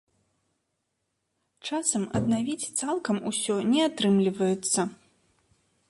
Часам 1.69 2.03
аднавіць 2.21 2.71
цалкам 2.79 3.23
усё 3.33 3.55
не 3.75 3.81
атрымліваецца. 3.93 4.91